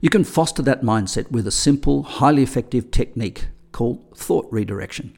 You 0.02 0.10
can 0.10 0.24
foster 0.24 0.62
that 0.62 0.82
mindset 0.82 1.32
with 1.32 1.48
a 1.48 1.52
simple, 1.52 2.04
highly 2.04 2.44
effective 2.44 2.92
technique 2.92 3.48
called 3.72 4.16
thought 4.16 4.48
redirection. 4.52 5.18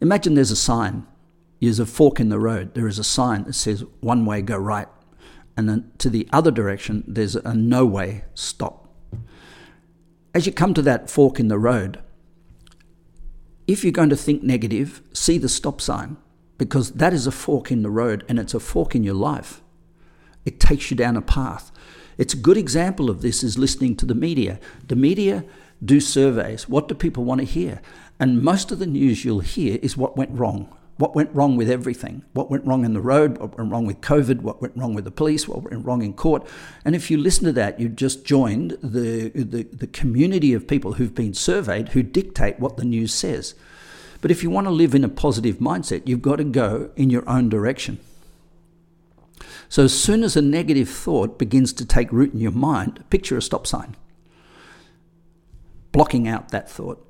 Imagine 0.00 0.34
there's 0.34 0.50
a 0.50 0.56
sign, 0.56 1.06
there's 1.60 1.78
a 1.78 1.86
fork 1.86 2.20
in 2.20 2.28
the 2.28 2.38
road, 2.38 2.74
there 2.74 2.86
is 2.86 2.98
a 2.98 3.04
sign 3.04 3.44
that 3.44 3.54
says 3.54 3.84
one 4.00 4.26
way 4.26 4.42
go 4.42 4.58
right, 4.58 4.88
and 5.56 5.68
then 5.68 5.90
to 5.98 6.10
the 6.10 6.28
other 6.32 6.50
direction, 6.50 7.02
there's 7.06 7.34
a 7.34 7.54
no 7.54 7.86
way 7.86 8.24
stop. 8.34 8.92
As 10.34 10.44
you 10.44 10.52
come 10.52 10.74
to 10.74 10.82
that 10.82 11.08
fork 11.08 11.40
in 11.40 11.48
the 11.48 11.58
road, 11.58 11.98
if 13.66 13.82
you're 13.82 13.92
going 13.92 14.10
to 14.10 14.16
think 14.16 14.42
negative, 14.42 15.02
see 15.12 15.38
the 15.38 15.48
stop 15.48 15.80
sign 15.80 16.18
because 16.58 16.92
that 16.92 17.12
is 17.12 17.26
a 17.26 17.32
fork 17.32 17.70
in 17.70 17.82
the 17.82 17.90
road 17.90 18.24
and 18.28 18.38
it's 18.38 18.54
a 18.54 18.60
fork 18.60 18.94
in 18.94 19.02
your 19.02 19.14
life. 19.14 19.62
It 20.44 20.60
takes 20.60 20.90
you 20.90 20.96
down 20.96 21.16
a 21.16 21.22
path. 21.22 21.72
It's 22.18 22.34
a 22.34 22.38
good 22.38 22.56
example 22.56 23.10
of 23.10 23.22
this 23.22 23.42
is 23.42 23.58
listening 23.58 23.96
to 23.96 24.06
the 24.06 24.14
media. 24.14 24.58
The 24.88 24.96
media 24.96 25.44
do 25.84 26.00
surveys. 26.00 26.68
What 26.68 26.88
do 26.88 26.94
people 26.94 27.24
want 27.24 27.40
to 27.40 27.46
hear? 27.46 27.82
And 28.18 28.42
most 28.42 28.72
of 28.72 28.78
the 28.78 28.86
news 28.86 29.24
you'll 29.24 29.40
hear 29.40 29.78
is 29.82 29.96
what 29.96 30.16
went 30.16 30.30
wrong 30.30 30.74
what 30.98 31.14
went 31.14 31.34
wrong 31.34 31.56
with 31.56 31.68
everything, 31.68 32.24
what 32.32 32.50
went 32.50 32.64
wrong 32.64 32.84
in 32.84 32.94
the 32.94 33.00
road, 33.00 33.36
what 33.38 33.56
went 33.58 33.70
wrong 33.70 33.86
with 33.86 34.00
COVID, 34.00 34.40
what 34.40 34.62
went 34.62 34.76
wrong 34.76 34.94
with 34.94 35.04
the 35.04 35.10
police, 35.10 35.46
what 35.46 35.62
went 35.62 35.84
wrong 35.84 36.02
in 36.02 36.14
court. 36.14 36.46
And 36.84 36.94
if 36.94 37.10
you 37.10 37.18
listen 37.18 37.44
to 37.44 37.52
that, 37.52 37.78
you 37.78 37.88
just 37.88 38.24
joined 38.24 38.78
the, 38.82 39.28
the, 39.28 39.64
the 39.64 39.86
community 39.88 40.54
of 40.54 40.66
people 40.66 40.94
who've 40.94 41.14
been 41.14 41.34
surveyed 41.34 41.90
who 41.90 42.02
dictate 42.02 42.58
what 42.58 42.78
the 42.78 42.84
news 42.84 43.12
says. 43.12 43.54
But 44.22 44.30
if 44.30 44.42
you 44.42 44.48
want 44.48 44.66
to 44.66 44.70
live 44.70 44.94
in 44.94 45.04
a 45.04 45.08
positive 45.08 45.56
mindset, 45.56 46.08
you've 46.08 46.22
got 46.22 46.36
to 46.36 46.44
go 46.44 46.90
in 46.96 47.10
your 47.10 47.28
own 47.28 47.50
direction. 47.50 47.98
So 49.68 49.84
as 49.84 49.98
soon 49.98 50.22
as 50.22 50.36
a 50.36 50.42
negative 50.42 50.88
thought 50.88 51.38
begins 51.38 51.72
to 51.74 51.84
take 51.84 52.12
root 52.12 52.32
in 52.32 52.40
your 52.40 52.52
mind, 52.52 53.04
picture 53.10 53.36
a 53.36 53.42
stop 53.42 53.66
sign, 53.66 53.96
blocking 55.92 56.28
out 56.28 56.50
that 56.50 56.70
thought. 56.70 57.02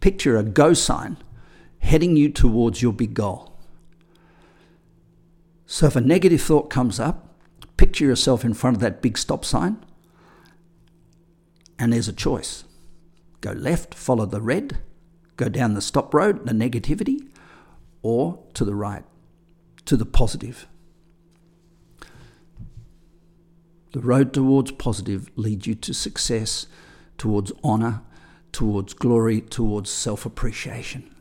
Picture 0.00 0.36
a 0.36 0.42
go 0.42 0.72
sign 0.72 1.18
heading 1.80 2.16
you 2.16 2.30
towards 2.30 2.82
your 2.82 2.92
big 2.92 3.14
goal. 3.14 3.58
So 5.66 5.86
if 5.86 5.96
a 5.96 6.00
negative 6.00 6.40
thought 6.40 6.70
comes 6.70 6.98
up, 6.98 7.38
picture 7.76 8.04
yourself 8.04 8.44
in 8.44 8.54
front 8.54 8.76
of 8.76 8.80
that 8.82 9.02
big 9.02 9.16
stop 9.16 9.44
sign, 9.44 9.84
and 11.78 11.92
there's 11.92 12.08
a 12.08 12.12
choice 12.12 12.64
go 13.40 13.52
left, 13.52 13.94
follow 13.94 14.26
the 14.26 14.42
red, 14.42 14.78
go 15.36 15.48
down 15.48 15.72
the 15.72 15.80
stop 15.80 16.12
road, 16.12 16.46
the 16.46 16.52
negativity, 16.52 17.28
or 18.02 18.42
to 18.52 18.64
the 18.64 18.74
right, 18.74 19.04
to 19.86 19.96
the 19.96 20.04
positive. 20.04 20.66
The 23.92 24.00
road 24.00 24.32
towards 24.32 24.70
positive 24.72 25.30
leads 25.36 25.66
you 25.66 25.74
to 25.76 25.92
success, 25.92 26.66
towards 27.18 27.52
honor, 27.64 28.02
towards 28.52 28.94
glory, 28.94 29.40
towards 29.40 29.90
self 29.90 30.24
appreciation. 30.24 31.14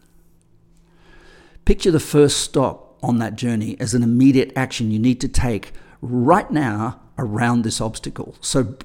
Picture 1.66 1.92
the 1.92 2.00
first 2.00 2.40
stop 2.40 2.98
on 3.02 3.20
that 3.20 3.36
journey 3.36 3.80
as 3.80 3.94
an 3.94 4.04
immediate 4.04 4.52
action 4.56 4.92
you 4.92 5.00
need 5.00 5.22
to 5.22 5.28
take 5.28 5.72
right 6.02 6.50
now 6.52 7.00
around 7.20 7.62
this 7.64 7.82
obstacle. 7.82 8.36
So 8.40 8.76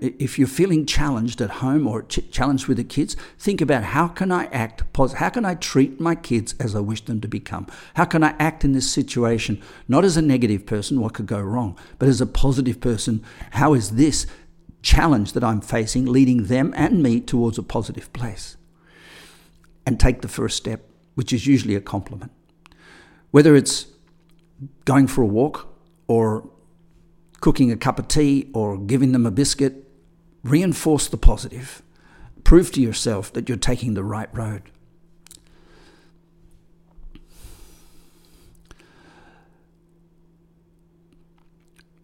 if 0.00 0.38
you're 0.38 0.48
feeling 0.48 0.86
challenged 0.86 1.40
at 1.40 1.50
home 1.50 1.86
or 1.86 2.02
challenged 2.02 2.68
with 2.68 2.76
the 2.76 2.84
kids, 2.84 3.16
think 3.38 3.60
about 3.60 3.82
how 3.82 4.08
can 4.08 4.30
I 4.30 4.44
act 4.46 4.90
positive? 4.92 5.18
how 5.18 5.28
can 5.28 5.44
I 5.44 5.54
treat 5.54 6.00
my 6.00 6.14
kids 6.14 6.54
as 6.60 6.74
I 6.74 6.80
wish 6.80 7.04
them 7.04 7.20
to 7.20 7.28
become? 7.28 7.66
How 7.94 8.04
can 8.04 8.22
I 8.22 8.34
act 8.38 8.64
in 8.64 8.72
this 8.72 8.90
situation 8.90 9.60
not 9.88 10.04
as 10.04 10.16
a 10.16 10.22
negative 10.22 10.64
person 10.64 11.00
what 11.00 11.14
could 11.14 11.26
go 11.26 11.40
wrong, 11.40 11.76
but 11.98 12.08
as 12.08 12.20
a 12.20 12.26
positive 12.26 12.80
person, 12.80 13.24
how 13.50 13.74
is 13.74 13.96
this 13.96 14.26
challenge 14.80 15.32
that 15.32 15.44
I'm 15.44 15.60
facing 15.60 16.06
leading 16.06 16.44
them 16.44 16.72
and 16.76 17.02
me 17.02 17.20
towards 17.20 17.58
a 17.58 17.62
positive 17.62 18.12
place? 18.12 18.56
And 19.84 19.98
take 19.98 20.22
the 20.22 20.28
first 20.28 20.56
step 20.56 20.88
which 21.14 21.32
is 21.32 21.46
usually 21.46 21.74
a 21.74 21.80
compliment. 21.80 22.32
Whether 23.32 23.54
it's 23.56 23.86
going 24.84 25.06
for 25.06 25.22
a 25.22 25.26
walk 25.26 25.68
or 26.06 26.48
cooking 27.42 27.72
a 27.72 27.76
cup 27.76 27.98
of 27.98 28.06
tea 28.06 28.48
or 28.54 28.78
giving 28.78 29.10
them 29.10 29.26
a 29.26 29.30
biscuit, 29.30 29.84
reinforce 30.44 31.08
the 31.08 31.16
positive. 31.16 31.82
Prove 32.44 32.70
to 32.70 32.80
yourself 32.80 33.32
that 33.32 33.48
you're 33.48 33.58
taking 33.58 33.94
the 33.94 34.04
right 34.04 34.28
road. 34.32 34.62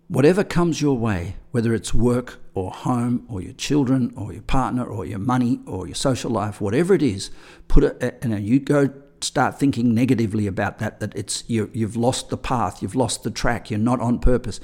Whatever 0.08 0.42
comes 0.42 0.80
your 0.80 0.98
way, 0.98 1.36
whether 1.52 1.72
it's 1.72 1.94
work 1.94 2.40
or 2.54 2.70
home 2.72 3.24
or 3.28 3.40
your 3.40 3.52
children 3.52 4.12
or 4.16 4.32
your 4.32 4.42
partner 4.42 4.82
or 4.82 5.04
your 5.04 5.18
money 5.18 5.60
or 5.66 5.86
your 5.86 5.94
social 5.94 6.32
life, 6.32 6.60
whatever 6.60 6.94
it 6.94 7.02
is, 7.02 7.30
put 7.68 7.84
it, 7.84 7.96
eh, 8.00 8.10
and 8.22 8.44
you 8.44 8.58
go 8.58 8.90
start 9.20 9.58
thinking 9.58 9.94
negatively 9.94 10.48
about 10.48 10.78
that, 10.78 10.98
that 10.98 11.14
it's 11.14 11.44
you, 11.46 11.70
you've 11.72 11.94
lost 11.94 12.30
the 12.30 12.38
path, 12.38 12.82
you've 12.82 12.96
lost 12.96 13.22
the 13.22 13.30
track, 13.30 13.70
you're 13.70 13.78
not 13.78 14.00
on 14.00 14.18
purpose. 14.18 14.58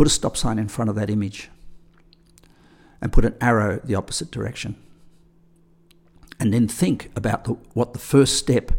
Put 0.00 0.06
a 0.06 0.10
stop 0.10 0.34
sign 0.34 0.58
in 0.58 0.68
front 0.68 0.88
of 0.88 0.96
that 0.96 1.10
image 1.10 1.50
and 3.02 3.12
put 3.12 3.26
an 3.26 3.34
arrow 3.38 3.82
the 3.84 3.96
opposite 3.96 4.30
direction. 4.30 4.76
And 6.38 6.54
then 6.54 6.68
think 6.68 7.10
about 7.14 7.44
the, 7.44 7.58
what 7.74 7.92
the 7.92 7.98
first 7.98 8.38
step 8.38 8.72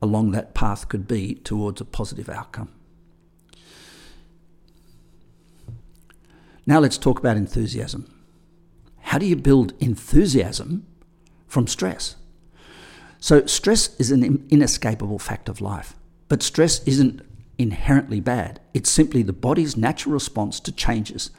along 0.00 0.30
that 0.30 0.54
path 0.54 0.88
could 0.88 1.08
be 1.08 1.34
towards 1.34 1.80
a 1.80 1.84
positive 1.84 2.28
outcome. 2.28 2.70
Now 6.64 6.78
let's 6.78 6.96
talk 6.96 7.18
about 7.18 7.36
enthusiasm. 7.36 8.14
How 9.00 9.18
do 9.18 9.26
you 9.26 9.34
build 9.34 9.72
enthusiasm 9.80 10.86
from 11.48 11.66
stress? 11.66 12.14
So, 13.18 13.46
stress 13.46 13.96
is 13.96 14.12
an 14.12 14.46
inescapable 14.48 15.18
fact 15.18 15.48
of 15.48 15.60
life, 15.60 15.96
but 16.28 16.40
stress 16.40 16.84
isn't 16.84 17.22
inherently 17.58 18.20
bad. 18.20 18.60
It's 18.74 18.90
simply 18.90 19.22
the 19.22 19.32
body's 19.32 19.76
natural 19.76 20.12
response 20.14 20.60
to 20.60 20.72
changes 20.72 21.30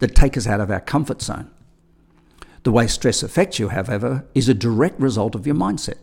that 0.00 0.14
take 0.14 0.36
us 0.36 0.46
out 0.46 0.60
of 0.60 0.70
our 0.70 0.80
comfort 0.80 1.22
zone. 1.22 1.50
The 2.62 2.72
way 2.72 2.86
stress 2.86 3.22
affects 3.22 3.58
you, 3.58 3.68
however, 3.70 4.26
is 4.34 4.48
a 4.48 4.54
direct 4.54 5.00
result 5.00 5.34
of 5.34 5.46
your 5.46 5.56
mindset. 5.56 5.98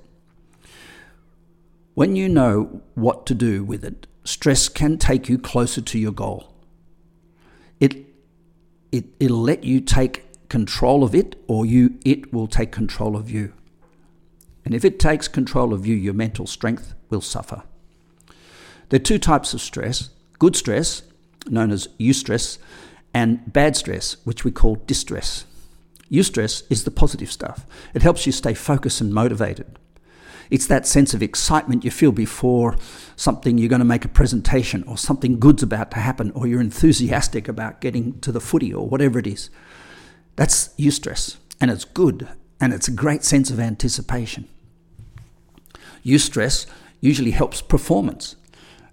When 1.93 2.15
you 2.15 2.27
know 2.29 2.81
what 2.95 3.25
to 3.27 3.33
do 3.35 3.63
with 3.63 3.83
it, 3.85 4.07
stress 4.23 4.69
can 4.69 4.97
take 4.97 5.29
you 5.29 5.37
closer 5.37 5.81
to 5.81 5.99
your 5.99 6.11
goal. 6.11 6.53
It 7.79 8.07
it, 8.91 9.05
it'll 9.19 9.41
let 9.41 9.63
you 9.63 9.81
take 9.81 10.47
control 10.49 11.03
of 11.03 11.15
it 11.15 11.35
or 11.47 11.65
you 11.65 11.97
it 12.05 12.31
will 12.33 12.47
take 12.47 12.71
control 12.71 13.15
of 13.17 13.29
you 13.29 13.53
And 14.65 14.73
if 14.73 14.83
it 14.83 14.99
takes 14.99 15.27
control 15.27 15.73
of 15.73 15.85
you, 15.85 15.95
your 15.95 16.13
mental 16.13 16.47
strength 16.47 16.95
will 17.09 17.21
suffer. 17.21 17.63
There 18.89 18.99
are 18.99 19.03
two 19.03 19.19
types 19.19 19.53
of 19.53 19.61
stress 19.61 20.09
good 20.37 20.55
stress, 20.55 21.01
known 21.47 21.71
as 21.71 21.87
eustress, 21.99 22.57
and 23.13 23.53
bad 23.53 23.75
stress, 23.77 24.17
which 24.25 24.43
we 24.43 24.51
call 24.51 24.75
distress. 24.85 25.45
Eustress 26.11 26.63
is 26.69 26.83
the 26.83 26.91
positive 26.91 27.31
stuff, 27.31 27.65
it 27.93 28.01
helps 28.01 28.25
you 28.25 28.31
stay 28.31 28.53
focused 28.53 29.01
and 29.01 29.13
motivated. 29.13 29.79
It's 30.51 30.67
that 30.67 30.85
sense 30.85 31.13
of 31.13 31.23
excitement 31.23 31.83
you 31.83 31.91
feel 31.91 32.11
before 32.11 32.77
something 33.15 33.57
you're 33.57 33.69
going 33.69 33.79
to 33.79 33.85
make 33.85 34.05
a 34.05 34.09
presentation 34.09 34.83
or 34.83 34.97
something 34.97 35.39
good's 35.39 35.63
about 35.63 35.89
to 35.91 35.97
happen 35.97 36.31
or 36.31 36.45
you're 36.45 36.61
enthusiastic 36.61 37.47
about 37.47 37.81
getting 37.81 38.19
to 38.19 38.31
the 38.31 38.39
footy 38.39 38.71
or 38.71 38.87
whatever 38.87 39.17
it 39.17 39.25
is. 39.25 39.49
That's 40.35 40.69
eustress 40.77 41.37
and 41.59 41.71
it's 41.71 41.85
good 41.85 42.27
and 42.61 42.73
it's 42.73 42.87
a 42.87 42.91
great 42.91 43.23
sense 43.23 43.49
of 43.49 43.59
anticipation. 43.59 44.47
Eustress 46.05 46.67
usually 47.01 47.31
helps 47.31 47.61
performance 47.61 48.35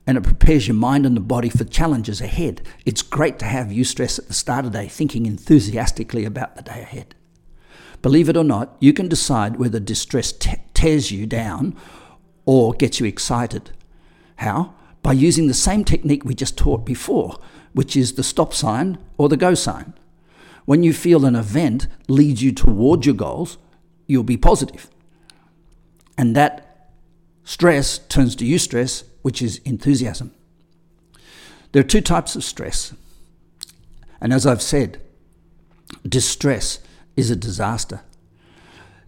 and 0.06 0.18
it 0.18 0.24
prepares 0.24 0.66
your 0.66 0.74
mind 0.74 1.06
and 1.06 1.16
the 1.16 1.20
body 1.20 1.48
for 1.48 1.64
challenges 1.64 2.20
ahead. 2.20 2.62
It's 2.84 3.02
great 3.02 3.38
to 3.38 3.44
have 3.44 3.70
you 3.72 3.84
eustress 3.84 4.18
at 4.18 4.28
the 4.28 4.34
start 4.34 4.64
of 4.64 4.72
the 4.72 4.78
day, 4.78 4.88
thinking 4.88 5.26
enthusiastically 5.26 6.24
about 6.24 6.56
the 6.56 6.62
day 6.62 6.80
ahead. 6.80 7.14
Believe 8.00 8.28
it 8.28 8.36
or 8.36 8.44
not, 8.44 8.76
you 8.80 8.92
can 8.92 9.08
decide 9.08 9.56
whether 9.56 9.78
distress 9.78 10.32
t- 10.32 10.56
tears 10.74 11.12
you 11.12 11.24
down 11.26 11.76
or 12.44 12.74
gets 12.74 12.98
you 12.98 13.06
excited. 13.06 13.70
How? 14.36 14.74
By 15.02 15.12
using 15.12 15.46
the 15.46 15.54
same 15.54 15.84
technique 15.84 16.24
we 16.24 16.34
just 16.34 16.58
taught 16.58 16.84
before, 16.84 17.38
which 17.72 17.96
is 17.96 18.14
the 18.14 18.24
stop 18.24 18.52
sign 18.52 18.98
or 19.18 19.28
the 19.28 19.36
go 19.36 19.54
sign. 19.54 19.94
When 20.64 20.82
you 20.82 20.92
feel 20.92 21.24
an 21.24 21.36
event 21.36 21.86
leads 22.08 22.42
you 22.42 22.52
towards 22.52 23.06
your 23.06 23.14
goals, 23.14 23.58
you'll 24.06 24.24
be 24.24 24.36
positive. 24.36 24.90
And 26.18 26.34
that 26.36 26.71
stress 27.44 27.98
turns 27.98 28.36
to 28.36 28.44
eustress, 28.44 29.04
which 29.22 29.42
is 29.42 29.58
enthusiasm. 29.64 30.32
There 31.72 31.80
are 31.80 31.86
two 31.86 32.00
types 32.00 32.36
of 32.36 32.44
stress. 32.44 32.94
And 34.20 34.32
as 34.32 34.46
I've 34.46 34.62
said, 34.62 35.00
distress 36.06 36.78
is 37.16 37.30
a 37.30 37.36
disaster. 37.36 38.02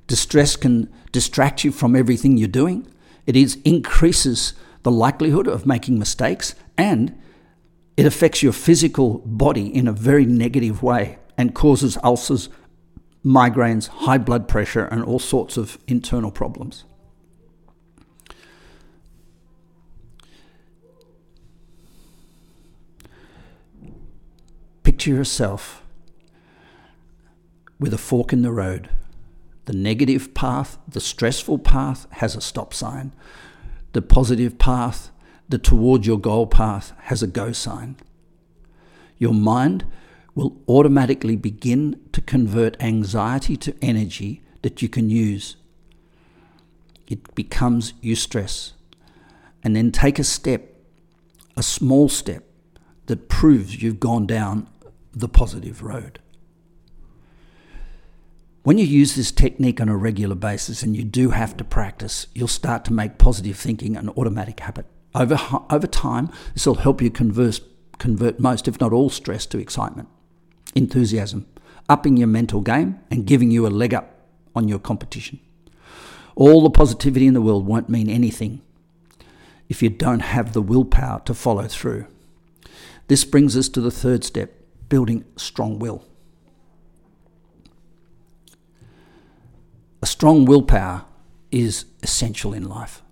Distress 0.07 0.57
can 0.57 0.93
distract 1.13 1.65
you 1.65 1.73
from 1.73 1.97
everything 1.97 2.37
you're 2.37 2.49
doing. 2.49 2.87
It 3.27 3.37
is, 3.37 3.59
increases 3.65 4.55
the 4.83 4.91
likelihood 4.91 5.47
of 5.47 5.67
making 5.67 5.99
mistakes 5.99 6.55
and 6.77 7.19
it 7.97 8.07
affects 8.07 8.43
your 8.43 8.53
physical 8.53 9.19
body 9.25 9.75
in 9.75 9.87
a 9.87 9.93
very 9.93 10.27
negative 10.27 10.83
way 10.83 11.19
and 11.39 11.55
causes 11.55 11.97
ulcers, 12.03 12.49
migraines, 13.25 13.89
high 13.89 14.19
blood 14.19 14.49
pressure, 14.49 14.85
and 14.87 15.03
all 15.05 15.19
sorts 15.19 15.57
of 15.57 15.79
internal 15.87 16.31
problems. 16.31 16.85
Picture 25.05 25.17
yourself 25.19 25.83
with 27.79 27.93
a 27.93 27.99
fork 27.99 28.33
in 28.33 28.41
the 28.41 28.51
road. 28.51 28.89
The 29.67 29.75
negative 29.75 30.33
path, 30.33 30.79
the 30.89 30.99
stressful 30.99 31.59
path, 31.59 32.07
has 32.13 32.35
a 32.35 32.41
stop 32.41 32.73
sign. 32.73 33.13
The 33.93 34.01
positive 34.01 34.59
path, 34.59 35.11
the 35.47 35.59
toward 35.59 36.07
your 36.07 36.19
goal 36.19 36.47
path, 36.47 36.95
has 37.03 37.23
a 37.23 37.27
go 37.27 37.53
sign. 37.53 37.97
Your 39.19 39.35
mind 39.35 39.85
will 40.35 40.57
automatically 40.67 41.37
begin 41.37 42.01
to 42.13 42.23
convert 42.23 42.83
anxiety 42.83 43.59
to 43.59 43.77
energy 43.83 44.41
that 44.63 44.81
you 44.81 44.89
can 44.89 45.11
use. 45.11 45.57
It 47.07 47.35
becomes 47.35 47.93
eustress. 48.03 48.73
And 49.63 49.77
then 49.77 49.93
take 49.93 50.19
a 50.19 50.25
step, 50.25 50.63
a 51.59 51.63
small 51.63 52.09
step, 52.09 52.45
that 53.05 53.29
proves 53.29 53.83
you've 53.83 54.01
gone 54.01 54.27
down 54.27 54.67
the 55.15 55.29
positive 55.29 55.83
road. 55.83 56.19
When 58.65 58.79
you 58.79 58.87
use 58.87 59.15
this 59.15 59.31
technique 59.31 59.81
on 59.81 59.91
a 59.91 59.97
regular 59.97 60.35
basis, 60.35 60.83
and 60.83 60.97
you 60.97 61.05
do 61.05 61.31
have 61.31 61.57
to 61.59 61.65
practice, 61.65 62.27
you'll 62.35 62.49
start 62.49 62.85
to 62.87 62.95
make 62.95 63.19
positive 63.19 63.57
thinking 63.57 63.95
an 63.95 64.09
automatic 64.11 64.61
habit. 64.61 64.87
Over, 65.15 65.39
over 65.71 65.87
time, 65.87 66.31
this 66.55 66.67
will 66.67 66.77
help 66.77 67.03
you 67.03 67.11
converse, 67.11 67.61
convert 67.99 68.41
most, 68.41 68.67
if 68.67 68.81
not 68.81 68.93
all, 68.93 69.11
stress 69.11 69.45
to 69.47 69.59
excitement, 69.59 70.09
enthusiasm, 70.75 71.47
upping 71.91 72.17
your 72.17 72.27
mental 72.27 72.63
game 72.63 73.01
and 73.11 73.27
giving 73.27 73.51
you 73.51 73.67
a 73.67 73.69
leg 73.69 73.93
up 73.93 74.17
on 74.57 74.67
your 74.67 74.79
competition. 74.79 75.41
All 76.35 76.63
the 76.63 76.71
positivity 76.71 77.27
in 77.27 77.35
the 77.35 77.43
world 77.43 77.67
won't 77.67 77.91
mean 77.91 78.09
anything 78.09 78.63
if 79.69 79.83
you 79.83 79.91
don't 79.91 80.21
have 80.21 80.53
the 80.53 80.63
willpower 80.63 81.21
to 81.27 81.35
follow 81.35 81.69
through. 81.69 82.07
This 83.09 83.25
brings 83.25 83.57
us 83.57 83.69
to 83.69 83.83
the 83.83 83.91
third 83.91 84.25
step 84.25 84.53
building 84.95 85.25
strong 85.35 85.81
will. 85.81 86.05
A 90.01 90.07
strong 90.07 90.45
willpower 90.45 91.05
is 91.51 91.87
essential 92.05 92.55
in 92.55 92.69
life. 92.69 93.03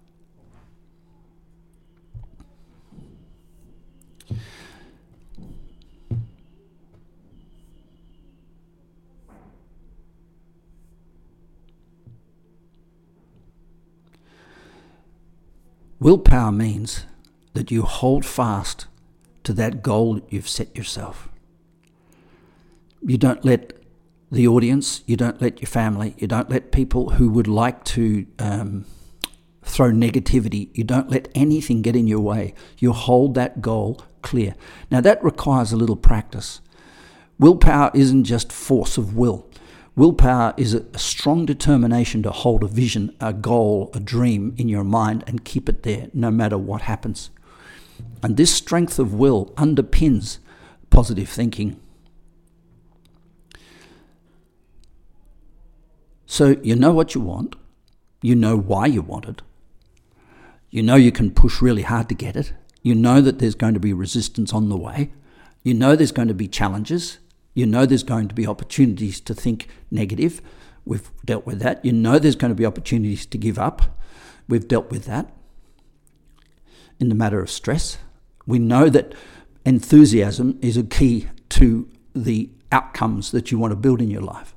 Willpower 15.99 16.53
means 16.53 17.07
that 17.55 17.73
you 17.73 17.83
hold 17.83 18.25
fast 18.25 18.87
to 19.43 19.53
that 19.55 19.83
goal 19.83 20.21
you've 20.29 20.49
set 20.49 20.77
yourself. 20.77 21.32
You 23.05 23.19
don't 23.19 23.45
let 23.45 23.73
the 24.31 24.49
audience, 24.49 25.03
you 25.07 25.17
don't 25.17 25.41
let 25.43 25.61
your 25.61 25.69
family, 25.69 26.15
you 26.19 26.27
don't 26.27 26.49
let 26.49 26.73
people 26.73 27.11
who 27.11 27.29
would 27.31 27.49
like 27.49 27.85
to 27.85 28.27
um, 28.39 28.87
throw 29.63 29.91
negativity, 29.91 30.71
you 30.73 30.85
don't 30.85 31.11
let 31.11 31.29
anything 31.35 31.83
get 31.83 31.97
in 31.97 32.07
your 32.07 32.21
way. 32.21 32.55
You 32.79 32.93
hold 32.93 33.35
that 33.35 33.61
goal 33.61 34.03
clear. 34.23 34.55
Now, 34.91 35.01
that 35.01 35.23
requires 35.23 35.73
a 35.73 35.77
little 35.77 35.97
practice. 35.97 36.61
Willpower 37.39 37.91
isn't 37.93 38.25
just 38.25 38.53
force 38.53 38.97
of 38.97 39.17
will. 39.17 39.47
Willpower 39.95 40.55
is 40.57 40.73
a 40.73 40.99
strong 40.99 41.45
determination 41.45 42.23
to 42.23 42.31
hold 42.31 42.65
a 42.65 42.69
vision, 42.69 43.15
a 43.21 43.35
goal, 43.35 43.91
a 43.93 44.01
dream 44.01 44.55
in 44.57 44.69
your 44.69 44.85
mind 44.85 45.23
and 45.27 45.45
keep 45.45 45.69
it 45.69 45.83
there 45.83 46.09
no 46.15 46.31
matter 46.31 46.57
what 46.57 46.83
happens. 46.83 47.31
And 48.23 48.37
this 48.37 48.55
strength 48.55 48.99
of 48.99 49.13
will 49.13 49.47
underpins 49.57 50.39
positive 50.89 51.29
thinking. 51.29 51.79
So 56.33 56.57
you 56.63 56.75
know 56.77 56.93
what 56.93 57.15
you 57.15 57.21
want, 57.21 57.57
you 58.23 58.35
know 58.35 58.57
why 58.57 58.87
you 58.87 59.03
want 59.03 59.27
it, 59.27 59.43
you 60.71 60.83
know 60.83 60.95
you 60.95 61.13
can 61.13 61.31
push 61.31 61.61
really 61.61 61.83
hard 61.83 62.09
to 62.09 62.15
get 62.15 62.37
it, 62.37 62.55
you 62.81 62.95
know 62.95 63.21
that 63.21 63.39
there's 63.39 63.55
going 63.55 63.75
to 63.75 63.81
be 63.81 63.93
resistance 63.93 64.55
on 64.55 64.71
the 64.71 64.77
way, 64.79 65.13
you 65.63 65.75
know 65.75 65.95
there's 65.95 66.11
going 66.11 66.29
to 66.29 66.35
be 66.43 66.49
challenges, 66.49 67.19
you 67.53 67.67
know 67.67 67.85
there's 67.85 68.03
going 68.03 68.29
to 68.29 68.35
be 68.35 68.47
opportunities 68.47 69.21
to 69.21 69.35
think 69.35 69.69
negative. 69.91 70.41
We've 70.87 71.11
dealt 71.23 71.45
with 71.45 71.61
that. 71.61 71.85
You 71.85 71.93
know 71.93 72.19
there's 72.19 72.35
going 72.35 72.51
to 72.51 72.55
be 72.55 72.65
opportunities 72.65 73.27
to 73.27 73.37
give 73.37 73.59
up. 73.59 74.01
We've 74.49 74.67
dealt 74.67 74.91
with 74.91 75.05
that. 75.05 75.31
In 76.99 77.11
the 77.11 77.15
matter 77.15 77.43
of 77.43 77.51
stress, 77.51 77.99
we 78.47 78.59
know 78.59 78.89
that 78.89 79.15
enthusiasm 79.67 80.59
is 80.63 80.79
a 80.79 80.83
key 80.83 81.29
to 81.51 81.91
the 82.15 82.49
outcomes 82.73 83.33
that 83.33 83.53
you 83.53 83.59
want 83.59 83.73
to 83.73 83.77
build 83.77 84.01
in 84.01 84.11
your 84.11 84.23
life. 84.23 84.55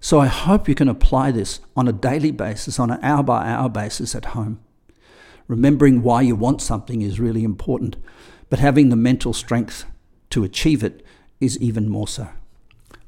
So 0.00 0.20
I 0.20 0.26
hope 0.26 0.68
you 0.68 0.74
can 0.74 0.88
apply 0.88 1.32
this 1.32 1.60
on 1.76 1.88
a 1.88 1.92
daily 1.92 2.30
basis, 2.30 2.78
on 2.78 2.90
an 2.90 3.00
hour 3.02 3.22
by 3.22 3.46
hour 3.46 3.68
basis 3.68 4.14
at 4.14 4.26
home. 4.26 4.60
Remembering 5.48 6.02
why 6.02 6.22
you 6.22 6.36
want 6.36 6.60
something 6.60 7.02
is 7.02 7.18
really 7.18 7.42
important, 7.42 7.96
but 8.50 8.58
having 8.58 8.90
the 8.90 8.96
mental 8.96 9.32
strength 9.32 9.84
to 10.30 10.44
achieve 10.44 10.84
it 10.84 11.04
is 11.40 11.58
even 11.58 11.88
more 11.88 12.06
so. 12.08 12.28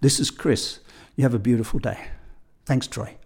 This 0.00 0.18
is 0.18 0.30
Chris. 0.30 0.80
You 1.16 1.24
have 1.24 1.34
a 1.34 1.38
beautiful 1.38 1.78
day. 1.78 2.08
Thanks, 2.64 2.86
Troy. 2.86 3.19